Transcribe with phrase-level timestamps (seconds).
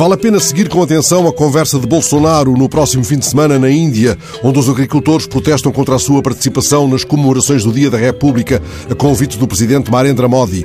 [0.00, 3.58] Vale a pena seguir com atenção a conversa de Bolsonaro no próximo fim de semana
[3.58, 7.98] na Índia, onde os agricultores protestam contra a sua participação nas comemorações do Dia da
[7.98, 10.64] República, a convite do presidente Narendra Modi.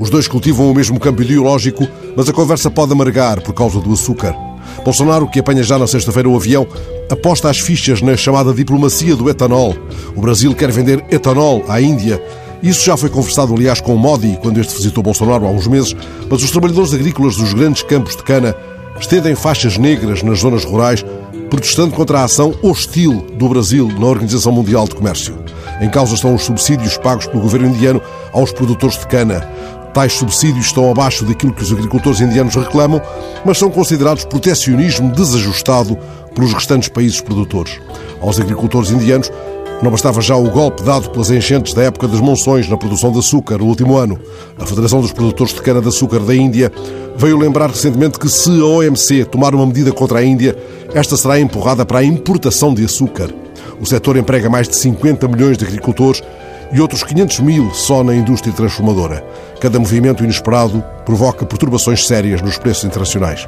[0.00, 3.92] Os dois cultivam o mesmo campo ideológico, mas a conversa pode amargar por causa do
[3.92, 4.34] açúcar.
[4.84, 6.66] Bolsonaro, que apanha já na sexta-feira o avião,
[7.08, 9.76] aposta as fichas na chamada diplomacia do etanol.
[10.16, 12.20] O Brasil quer vender etanol à Índia
[12.62, 15.96] isso já foi conversado, aliás, com Modi quando este visitou Bolsonaro há uns meses,
[16.30, 18.54] mas os trabalhadores agrícolas dos grandes campos de cana
[19.02, 21.04] estendem faixas negras nas zonas rurais,
[21.50, 25.36] protestando contra a ação hostil do Brasil na Organização Mundial de Comércio.
[25.80, 28.00] Em causa estão os subsídios pagos pelo governo indiano
[28.32, 29.40] aos produtores de cana.
[29.92, 33.02] Tais subsídios estão abaixo daquilo que os agricultores indianos reclamam,
[33.44, 35.98] mas são considerados protecionismo desajustado
[36.32, 37.80] pelos restantes países produtores.
[38.20, 39.30] Aos agricultores indianos
[39.82, 43.18] não bastava já o golpe dado pelas enchentes da época das monções na produção de
[43.18, 44.18] açúcar no último ano.
[44.56, 46.72] A Federação dos Produtores de Cana-de-Açúcar da Índia
[47.16, 50.56] veio lembrar recentemente que se a OMC tomar uma medida contra a Índia,
[50.94, 53.34] esta será empurrada para a importação de açúcar.
[53.80, 56.22] O setor emprega mais de 50 milhões de agricultores
[56.72, 59.24] e outros 500 mil só na indústria transformadora.
[59.60, 63.46] Cada movimento inesperado provoca perturbações sérias nos preços internacionais.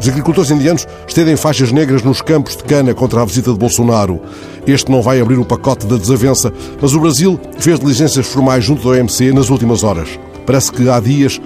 [0.00, 4.20] Os agricultores indianos estendem faixas negras nos campos de cana contra a visita de Bolsonaro.
[4.66, 8.82] Este não vai abrir o pacote da desavença, mas o Brasil fez diligências formais junto
[8.82, 10.08] da OMC nas últimas horas.
[10.46, 11.40] Parece que há dias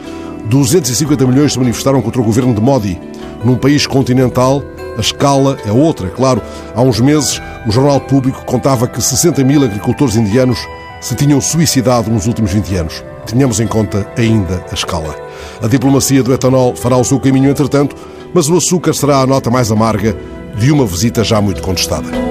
[0.47, 3.01] 250 milhões se manifestaram contra o governo de Modi.
[3.45, 4.63] Num país continental,
[4.97, 6.41] a escala é outra, claro.
[6.75, 10.59] Há uns meses, o Jornal Público contava que 60 mil agricultores indianos
[11.07, 13.05] se tinham suicidado nos últimos 20 anos.
[13.27, 15.15] Tenhamos em conta ainda a escala.
[15.63, 17.95] A diplomacia do etanol fará o seu caminho entretanto,
[18.35, 20.17] mas o açúcar será a nota mais amarga
[20.59, 22.26] de uma visita já muito contestada.